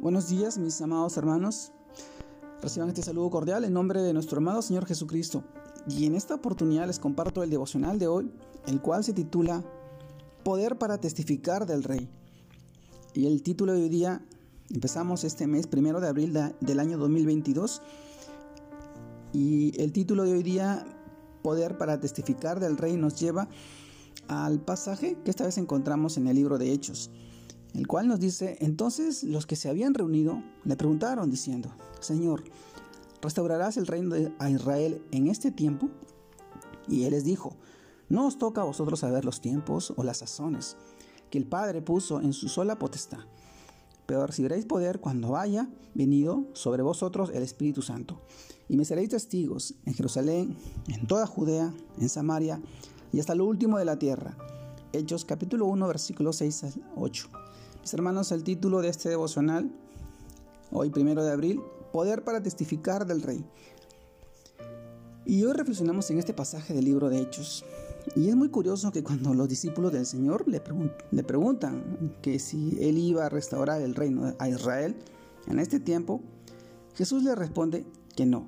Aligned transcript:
Buenos 0.00 0.30
días, 0.30 0.56
mis 0.56 0.80
amados 0.80 1.18
hermanos. 1.18 1.72
Reciban 2.62 2.88
este 2.88 3.02
saludo 3.02 3.28
cordial 3.28 3.66
en 3.66 3.74
nombre 3.74 4.00
de 4.00 4.14
nuestro 4.14 4.38
amado 4.38 4.62
Señor 4.62 4.86
Jesucristo. 4.86 5.44
Y 5.86 6.06
en 6.06 6.14
esta 6.14 6.36
oportunidad 6.36 6.86
les 6.86 6.98
comparto 6.98 7.42
el 7.42 7.50
devocional 7.50 7.98
de 7.98 8.06
hoy, 8.06 8.32
el 8.66 8.80
cual 8.80 9.04
se 9.04 9.12
titula 9.12 9.62
Poder 10.42 10.78
para 10.78 10.96
testificar 10.96 11.66
del 11.66 11.82
Rey. 11.82 12.08
Y 13.12 13.26
el 13.26 13.42
título 13.42 13.74
de 13.74 13.82
hoy 13.82 13.88
día, 13.90 14.24
empezamos 14.70 15.22
este 15.24 15.46
mes, 15.46 15.66
primero 15.66 16.00
de 16.00 16.08
abril 16.08 16.32
del 16.60 16.80
año 16.80 16.96
2022. 16.96 17.82
Y 19.34 19.78
el 19.78 19.92
título 19.92 20.24
de 20.24 20.32
hoy 20.32 20.42
día, 20.42 20.86
Poder 21.42 21.76
para 21.76 22.00
testificar 22.00 22.58
del 22.58 22.78
Rey, 22.78 22.96
nos 22.96 23.20
lleva 23.20 23.50
al 24.28 24.62
pasaje 24.62 25.18
que 25.22 25.30
esta 25.30 25.44
vez 25.44 25.58
encontramos 25.58 26.16
en 26.16 26.26
el 26.26 26.36
libro 26.36 26.56
de 26.56 26.72
Hechos 26.72 27.10
el 27.74 27.86
cual 27.86 28.08
nos 28.08 28.20
dice, 28.20 28.56
entonces 28.60 29.22
los 29.22 29.46
que 29.46 29.56
se 29.56 29.68
habían 29.68 29.94
reunido 29.94 30.42
le 30.64 30.76
preguntaron 30.76 31.30
diciendo, 31.30 31.70
Señor, 32.00 32.44
¿restaurarás 33.22 33.76
el 33.76 33.86
reino 33.86 34.14
de 34.14 34.32
Israel 34.50 35.02
en 35.10 35.28
este 35.28 35.50
tiempo? 35.50 35.88
Y 36.88 37.04
él 37.04 37.12
les 37.12 37.24
dijo, 37.24 37.56
no 38.08 38.26
os 38.26 38.38
toca 38.38 38.62
a 38.62 38.64
vosotros 38.64 39.00
saber 39.00 39.24
los 39.24 39.40
tiempos 39.40 39.92
o 39.96 40.02
las 40.02 40.18
sazones 40.18 40.76
que 41.30 41.38
el 41.38 41.46
Padre 41.46 41.80
puso 41.80 42.20
en 42.20 42.32
su 42.32 42.48
sola 42.48 42.78
potestad, 42.78 43.20
pero 44.06 44.26
recibiréis 44.26 44.66
poder 44.66 45.00
cuando 45.00 45.36
haya 45.36 45.70
venido 45.94 46.44
sobre 46.52 46.82
vosotros 46.82 47.30
el 47.32 47.44
Espíritu 47.44 47.82
Santo, 47.82 48.20
y 48.68 48.76
me 48.76 48.84
seréis 48.84 49.10
testigos 49.10 49.74
en 49.86 49.94
Jerusalén, 49.94 50.56
en 50.88 51.06
toda 51.06 51.26
Judea, 51.26 51.72
en 51.98 52.08
Samaria 52.08 52.60
y 53.12 53.20
hasta 53.20 53.34
lo 53.34 53.44
último 53.44 53.78
de 53.78 53.84
la 53.84 53.98
tierra. 53.98 54.36
Hechos 54.92 55.24
capítulo 55.24 55.66
1 55.66 55.86
versículos 55.86 56.36
6 56.36 56.64
al 56.64 56.72
8. 56.96 57.30
Mis 57.80 57.94
hermanos, 57.94 58.30
el 58.30 58.44
título 58.44 58.82
de 58.82 58.88
este 58.88 59.08
devocional, 59.08 59.70
hoy 60.70 60.90
primero 60.90 61.24
de 61.24 61.32
abril, 61.32 61.62
Poder 61.92 62.22
para 62.24 62.42
testificar 62.42 63.06
del 63.06 63.22
Rey. 63.22 63.42
Y 65.24 65.42
hoy 65.44 65.54
reflexionamos 65.54 66.10
en 66.10 66.18
este 66.18 66.34
pasaje 66.34 66.74
del 66.74 66.84
libro 66.84 67.08
de 67.08 67.20
Hechos. 67.20 67.64
Y 68.14 68.28
es 68.28 68.36
muy 68.36 68.50
curioso 68.50 68.92
que 68.92 69.02
cuando 69.02 69.32
los 69.32 69.48
discípulos 69.48 69.92
del 69.92 70.04
Señor 70.04 70.46
le, 70.46 70.60
preguntan 71.22 72.14
que 72.20 72.38
si 72.38 72.76
Él 72.80 72.98
iba 72.98 73.24
a 73.24 73.28
restaurar 73.30 73.80
el 73.80 73.94
reino 73.94 74.34
a 74.38 74.48
Israel 74.48 74.94
en 75.48 75.58
este 75.58 75.80
tiempo, 75.80 76.20
Jesús 76.94 77.22
le 77.22 77.34
responde 77.34 77.86
que 78.14 78.26
no, 78.26 78.46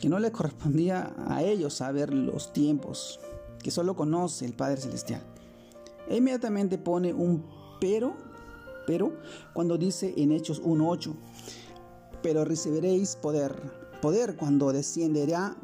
que 0.00 0.08
no 0.08 0.18
le 0.18 0.32
correspondía 0.32 1.14
a 1.28 1.44
ellos 1.44 1.74
saber 1.74 2.12
los 2.12 2.52
tiempos, 2.52 3.20
que 3.62 3.70
solo 3.70 3.94
conoce 3.94 4.44
el 4.44 4.52
Padre 4.52 4.78
Celestial. 4.78 5.22
E 6.08 6.16
inmediatamente 6.16 6.76
pone 6.76 7.14
un 7.14 7.44
pero 7.80 8.31
pero 8.86 9.12
cuando 9.52 9.78
dice 9.78 10.14
en 10.16 10.32
Hechos 10.32 10.62
1.8, 10.62 11.14
pero 12.22 12.44
recibiréis 12.44 13.16
poder, 13.16 13.54
poder 14.00 14.36
cuando 14.36 14.72
descenderá, 14.72 15.56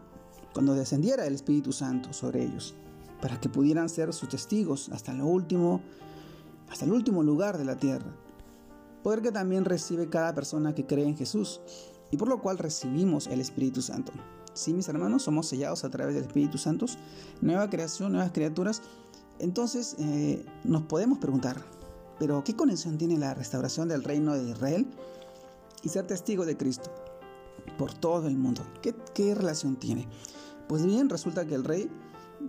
cuando 0.52 0.74
descendiera 0.74 1.26
el 1.26 1.34
Espíritu 1.34 1.72
Santo 1.72 2.12
sobre 2.12 2.44
ellos, 2.44 2.74
para 3.20 3.40
que 3.40 3.48
pudieran 3.48 3.88
ser 3.88 4.12
sus 4.12 4.28
testigos 4.28 4.88
hasta 4.90 5.12
lo 5.12 5.26
último, 5.26 5.80
hasta 6.68 6.84
el 6.84 6.92
último 6.92 7.22
lugar 7.22 7.58
de 7.58 7.64
la 7.64 7.76
tierra. 7.76 8.12
Poder 9.02 9.22
que 9.22 9.32
también 9.32 9.64
recibe 9.64 10.08
cada 10.08 10.34
persona 10.34 10.74
que 10.74 10.86
cree 10.86 11.06
en 11.06 11.16
Jesús 11.16 11.60
y 12.10 12.16
por 12.16 12.28
lo 12.28 12.40
cual 12.40 12.58
recibimos 12.58 13.26
el 13.28 13.40
Espíritu 13.40 13.80
Santo. 13.80 14.12
Sí, 14.54 14.72
mis 14.72 14.88
hermanos, 14.88 15.22
somos 15.22 15.46
sellados 15.46 15.84
a 15.84 15.90
través 15.90 16.16
del 16.16 16.24
Espíritu 16.24 16.58
Santo, 16.58 16.86
nueva 17.40 17.70
creación, 17.70 18.12
nuevas 18.12 18.32
criaturas. 18.32 18.82
Entonces 19.38 19.94
eh, 20.00 20.44
nos 20.64 20.82
podemos 20.82 21.18
preguntar, 21.18 21.62
pero 22.18 22.42
¿qué 22.42 22.56
conexión 22.56 22.98
tiene 22.98 23.16
la 23.16 23.34
restauración 23.34 23.88
del 23.88 24.02
reino 24.02 24.34
de 24.34 24.50
Israel 24.50 24.86
y 25.82 25.88
ser 25.88 26.06
testigo 26.06 26.44
de 26.44 26.56
Cristo 26.56 26.90
por 27.78 27.94
todo 27.94 28.26
el 28.26 28.36
mundo? 28.36 28.62
¿Qué, 28.82 29.34
relación 29.34 29.76
tiene? 29.76 30.08
Pues 30.68 30.84
bien, 30.84 31.08
resulta 31.08 31.46
que 31.46 31.54
el 31.54 31.64
rey 31.64 31.90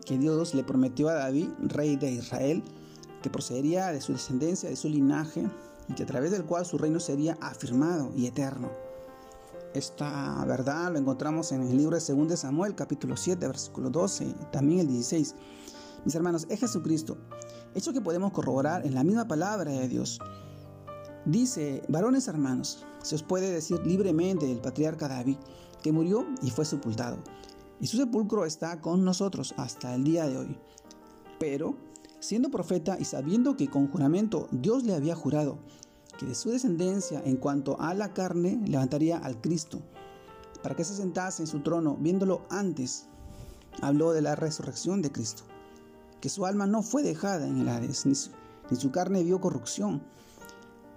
que 0.05 0.17
Dios 0.17 0.53
le 0.53 0.63
prometió 0.63 1.09
a 1.09 1.13
David, 1.13 1.49
rey 1.59 1.95
de 1.95 2.11
Israel, 2.11 2.63
que 3.21 3.29
procedería 3.29 3.91
de 3.91 4.01
su 4.01 4.13
descendencia, 4.13 4.69
de 4.69 4.75
su 4.75 4.89
linaje, 4.89 5.47
y 5.87 5.93
que 5.93 6.03
a 6.03 6.05
través 6.05 6.31
del 6.31 6.45
cual 6.45 6.65
su 6.65 6.77
reino 6.77 6.99
sería 6.99 7.37
afirmado 7.41 8.11
y 8.15 8.27
eterno. 8.27 8.69
Esta 9.73 10.43
verdad 10.45 10.91
lo 10.91 10.99
encontramos 10.99 11.51
en 11.51 11.61
el 11.61 11.77
libro 11.77 11.97
de 11.97 12.13
2 12.13 12.39
Samuel, 12.39 12.75
capítulo 12.75 13.15
7, 13.15 13.45
versículo 13.45 13.89
12, 13.89 14.33
también 14.51 14.79
el 14.79 14.87
16. 14.87 15.35
Mis 16.05 16.15
hermanos, 16.15 16.47
es 16.49 16.59
Jesucristo 16.59 17.17
hecho 17.75 17.93
que 17.93 18.01
podemos 18.01 18.31
corroborar 18.31 18.85
en 18.85 18.93
la 18.93 19.03
misma 19.03 19.27
palabra 19.27 19.71
de 19.71 19.87
Dios. 19.87 20.19
Dice, 21.25 21.83
varones 21.87 22.27
hermanos, 22.27 22.85
se 23.03 23.15
os 23.15 23.23
puede 23.23 23.51
decir 23.51 23.85
libremente 23.85 24.47
del 24.47 24.59
patriarca 24.59 25.07
David, 25.07 25.37
que 25.83 25.91
murió 25.91 26.25
y 26.41 26.49
fue 26.49 26.65
sepultado, 26.65 27.17
y 27.79 27.87
su 27.87 27.97
sepulcro 27.97 28.45
está 28.45 28.81
con 28.81 29.03
nosotros 29.03 29.53
hasta 29.57 29.93
el 29.95 30.03
día 30.03 30.27
de 30.27 30.37
hoy. 30.37 30.57
Pero, 31.39 31.75
siendo 32.19 32.49
profeta 32.49 32.97
y 32.99 33.05
sabiendo 33.05 33.55
que 33.55 33.69
con 33.69 33.89
juramento 33.89 34.47
Dios 34.51 34.83
le 34.83 34.93
había 34.93 35.15
jurado 35.15 35.59
que 36.17 36.25
de 36.25 36.35
su 36.35 36.49
descendencia 36.49 37.21
en 37.23 37.37
cuanto 37.37 37.79
a 37.79 37.93
la 37.93 38.13
carne 38.13 38.59
levantaría 38.65 39.17
al 39.17 39.39
Cristo, 39.39 39.81
para 40.61 40.75
que 40.75 40.83
se 40.83 40.95
sentase 40.95 41.43
en 41.43 41.47
su 41.47 41.61
trono, 41.61 41.95
viéndolo 41.97 42.45
antes, 42.49 43.05
habló 43.81 44.11
de 44.11 44.21
la 44.21 44.35
resurrección 44.35 45.01
de 45.01 45.11
Cristo 45.13 45.43
que 46.21 46.29
su 46.29 46.45
alma 46.45 46.67
no 46.67 46.81
fue 46.83 47.03
dejada 47.03 47.47
en 47.47 47.59
el 47.59 47.69
Hades, 47.69 48.05
ni 48.05 48.15
su, 48.15 48.91
carne 48.91 49.23
vio 49.23 49.39
corrupción. 49.39 50.03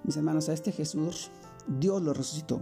Mis 0.04 0.16
hermanos, 0.16 0.48
a 0.48 0.52
este 0.52 0.72
Jesús 0.72 1.30
Dios 1.66 2.02
lo 2.02 2.12
resucitó, 2.12 2.60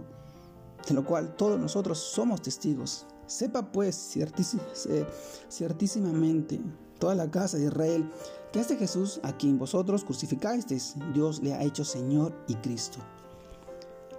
de 0.87 0.93
lo 0.93 1.03
cual 1.03 1.35
todos 1.35 1.59
nosotros 1.59 1.97
somos 1.97 2.41
testigos. 2.41 3.07
Sepa 3.25 3.71
pues 3.71 3.95
ciertísimamente 5.49 6.61
toda 6.99 7.15
la 7.15 7.31
casa 7.31 7.57
de 7.57 7.65
Israel 7.65 8.11
que 8.51 8.59
este 8.59 8.75
Jesús 8.75 9.19
a 9.23 9.35
quien 9.37 9.57
vosotros 9.57 10.03
crucificasteis, 10.03 10.95
Dios 11.13 11.41
le 11.41 11.53
ha 11.53 11.63
hecho 11.63 11.85
Señor 11.85 12.33
y 12.47 12.55
Cristo. 12.55 12.99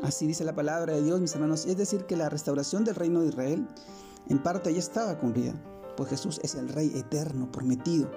Así 0.02 0.26
dice 0.26 0.42
la 0.44 0.54
palabra 0.54 0.94
de 0.94 1.02
Dios, 1.02 1.20
mis 1.20 1.34
hermanos, 1.34 1.66
es 1.66 1.76
decir, 1.76 2.06
que 2.06 2.16
la 2.16 2.30
restauración 2.30 2.84
del 2.84 2.96
reino 2.96 3.20
de 3.20 3.28
Israel 3.28 3.68
en 4.28 4.42
parte 4.42 4.72
ya 4.72 4.80
estaba 4.80 5.18
cumplida 5.18 5.54
pues 5.96 6.10
Jesús 6.10 6.40
es 6.42 6.54
el 6.54 6.68
Rey 6.68 6.92
eterno, 6.94 7.50
prometido. 7.50 8.10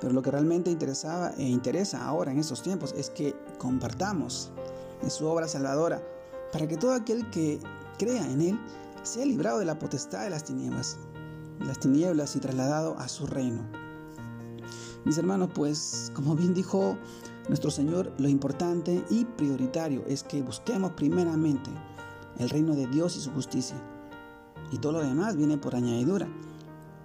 Pero 0.00 0.12
lo 0.12 0.22
que 0.22 0.30
realmente 0.30 0.70
interesaba 0.70 1.32
e 1.38 1.44
interesa 1.44 2.04
ahora 2.04 2.32
en 2.32 2.38
estos 2.38 2.62
tiempos 2.62 2.94
es 2.96 3.10
que 3.10 3.34
compartamos 3.58 4.50
de 5.02 5.10
su 5.10 5.26
obra 5.26 5.48
salvadora 5.48 6.02
para 6.52 6.66
que 6.66 6.76
todo 6.76 6.92
aquel 6.92 7.28
que 7.30 7.60
crea 7.98 8.24
en 8.30 8.40
Él 8.40 8.60
sea 9.02 9.24
librado 9.24 9.58
de 9.58 9.64
la 9.64 9.78
potestad 9.78 10.24
de 10.24 10.30
las 10.30 10.44
tinieblas, 10.44 10.98
de 11.58 11.66
las 11.66 11.78
tinieblas 11.78 12.36
y 12.36 12.40
trasladado 12.40 12.98
a 12.98 13.08
su 13.08 13.26
reino. 13.26 13.62
Mis 15.04 15.18
hermanos, 15.18 15.50
pues 15.54 16.10
como 16.14 16.34
bien 16.34 16.54
dijo 16.54 16.96
nuestro 17.48 17.70
Señor, 17.70 18.12
lo 18.18 18.28
importante 18.28 19.04
y 19.10 19.24
prioritario 19.24 20.02
es 20.06 20.22
que 20.22 20.42
busquemos 20.42 20.92
primeramente 20.92 21.70
el 22.38 22.48
reino 22.48 22.74
de 22.74 22.86
Dios 22.86 23.16
y 23.16 23.20
su 23.20 23.30
justicia. 23.32 23.76
Y 24.72 24.78
todo 24.78 24.92
lo 24.92 25.02
demás 25.02 25.36
viene 25.36 25.58
por 25.58 25.76
añadidura. 25.76 26.26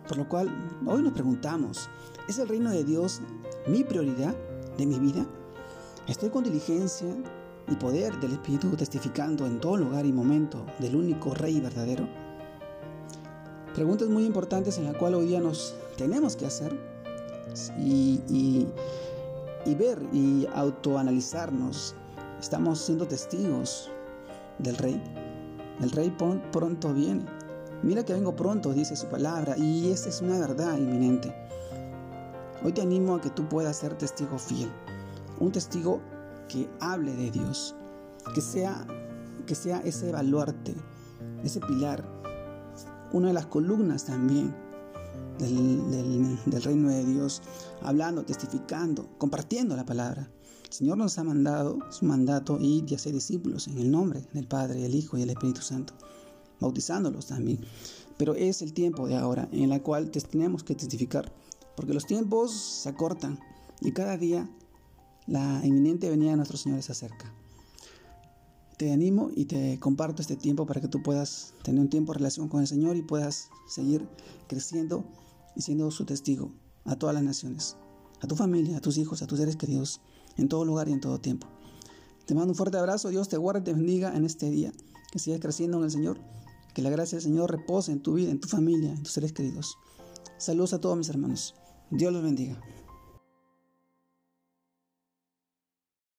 Por 0.09 0.17
lo 0.17 0.27
cual, 0.27 0.49
hoy 0.87 1.03
nos 1.03 1.13
preguntamos, 1.13 1.87
¿es 2.27 2.39
el 2.39 2.49
reino 2.49 2.71
de 2.71 2.83
Dios 2.83 3.21
mi 3.67 3.83
prioridad 3.83 4.35
de 4.75 4.87
mi 4.87 4.97
vida? 4.97 5.23
¿Estoy 6.07 6.31
con 6.31 6.43
diligencia 6.43 7.15
y 7.67 7.75
poder 7.75 8.19
del 8.19 8.31
Espíritu 8.31 8.75
testificando 8.75 9.45
en 9.45 9.59
todo 9.59 9.77
lugar 9.77 10.07
y 10.07 10.11
momento 10.11 10.65
del 10.79 10.95
único 10.95 11.35
Rey 11.35 11.61
verdadero? 11.61 12.09
Preguntas 13.75 14.09
muy 14.09 14.25
importantes 14.25 14.79
en 14.79 14.85
las 14.85 14.97
cuales 14.97 15.19
hoy 15.19 15.27
día 15.27 15.41
nos 15.41 15.75
tenemos 15.95 16.35
que 16.35 16.47
hacer 16.47 16.75
y, 17.77 18.19
y 19.63 19.75
ver 19.75 20.01
y 20.11 20.47
autoanalizarnos. 20.55 21.93
Estamos 22.39 22.79
siendo 22.79 23.07
testigos 23.07 23.91
del 24.57 24.75
Rey. 24.75 24.99
El 25.81 25.91
Rey 25.91 26.11
pronto 26.51 26.95
viene. 26.95 27.25
Mira 27.81 28.03
que 28.03 28.13
vengo 28.13 28.35
pronto, 28.35 28.73
dice 28.73 28.97
su 28.97 29.07
palabra, 29.07 29.57
y 29.57 29.89
esa 29.89 30.09
es 30.09 30.21
una 30.21 30.37
verdad 30.37 30.77
inminente. 30.77 31.33
Hoy 32.61 32.73
te 32.73 32.81
animo 32.81 33.15
a 33.15 33.21
que 33.21 33.29
tú 33.29 33.47
puedas 33.47 33.77
ser 33.77 33.97
testigo 33.97 34.37
fiel, 34.37 34.69
un 35.39 35.53
testigo 35.53 36.01
que 36.49 36.69
hable 36.81 37.13
de 37.15 37.31
Dios, 37.31 37.75
que 38.35 38.41
sea, 38.41 38.85
que 39.45 39.55
sea 39.55 39.79
ese 39.79 40.11
baluarte, 40.11 40.75
ese 41.41 41.61
pilar, 41.61 42.03
una 43.13 43.29
de 43.29 43.33
las 43.33 43.45
columnas 43.45 44.03
también 44.03 44.53
del, 45.37 46.61
reino 46.61 46.89
de 46.89 47.05
Dios, 47.05 47.41
hablando, 47.81 48.25
testificando, 48.25 49.07
compartiendo 49.17 49.77
la 49.77 49.85
palabra. 49.85 50.29
El 50.65 50.73
Señor 50.73 50.97
nos 50.97 51.17
ha 51.17 51.23
mandado 51.23 51.79
su 51.91 52.03
mandato 52.03 52.57
y 52.59 52.83
y 52.85 52.93
hacer 52.93 53.13
discípulos 53.13 53.69
en 53.69 53.77
el 53.77 53.89
nombre 53.89 54.27
del 54.33 54.47
Padre, 54.47 54.81
del 54.81 54.95
Hijo 54.95 55.15
y 55.15 55.21
del 55.21 55.29
Espíritu 55.29 55.61
Santo 55.61 55.93
bautizándolos 56.59 57.27
también. 57.27 57.59
Pero 58.17 58.35
es 58.35 58.61
el 58.61 58.73
tiempo 58.73 59.07
de 59.07 59.15
ahora 59.15 59.47
en 59.51 59.71
el 59.71 59.81
cual 59.81 60.11
tenemos 60.11 60.63
que 60.63 60.75
testificar, 60.75 61.31
porque 61.75 61.93
los 61.93 62.05
tiempos 62.05 62.51
se 62.51 62.89
acortan 62.89 63.39
y 63.81 63.91
cada 63.91 64.17
día 64.17 64.49
la 65.27 65.61
inminente 65.63 66.09
venida 66.09 66.31
de 66.31 66.37
nuestro 66.37 66.57
Señor 66.57 66.81
se 66.83 66.91
acerca. 66.91 67.31
Te 68.77 68.91
animo 68.91 69.29
y 69.35 69.45
te 69.45 69.77
comparto 69.79 70.21
este 70.21 70.35
tiempo 70.35 70.65
para 70.65 70.81
que 70.81 70.87
tú 70.87 71.03
puedas 71.03 71.53
tener 71.63 71.81
un 71.81 71.89
tiempo 71.89 72.13
de 72.13 72.19
relación 72.19 72.47
con 72.47 72.61
el 72.61 72.67
Señor 72.67 72.95
y 72.95 73.01
puedas 73.01 73.49
seguir 73.67 74.07
creciendo 74.47 75.03
y 75.55 75.61
siendo 75.61 75.91
su 75.91 76.05
testigo 76.05 76.51
a 76.85 76.95
todas 76.95 77.13
las 77.13 77.23
naciones, 77.23 77.75
a 78.21 78.27
tu 78.27 78.35
familia, 78.35 78.77
a 78.77 78.81
tus 78.81 78.97
hijos, 78.97 79.21
a 79.21 79.27
tus 79.27 79.39
seres 79.39 79.57
queridos, 79.57 80.01
en 80.37 80.47
todo 80.47 80.65
lugar 80.65 80.89
y 80.89 80.93
en 80.93 81.01
todo 81.01 81.19
tiempo. 81.19 81.47
Te 82.25 82.35
mando 82.35 82.51
un 82.51 82.55
fuerte 82.55 82.77
abrazo, 82.77 83.09
Dios 83.09 83.27
te 83.27 83.37
guarde 83.37 83.61
y 83.61 83.63
te 83.63 83.73
bendiga 83.73 84.15
en 84.15 84.23
este 84.23 84.49
día, 84.49 84.71
que 85.11 85.19
sigas 85.19 85.39
creciendo 85.39 85.77
en 85.79 85.83
el 85.83 85.91
Señor, 85.91 86.19
que 86.73 86.81
la 86.81 86.89
gracia 86.89 87.17
del 87.17 87.23
Señor 87.23 87.51
repose 87.51 87.91
en 87.91 88.01
tu 88.01 88.13
vida, 88.13 88.31
en 88.31 88.39
tu 88.39 88.47
familia, 88.47 88.91
en 88.91 89.03
tus 89.03 89.13
seres 89.13 89.33
queridos. 89.33 89.77
Saludos 90.37 90.73
a 90.73 90.81
todos 90.81 90.97
mis 90.97 91.09
hermanos. 91.09 91.55
Dios 91.89 92.13
los 92.13 92.23
bendiga. 92.23 92.61